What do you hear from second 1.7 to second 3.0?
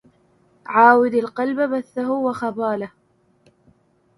بثه وخباله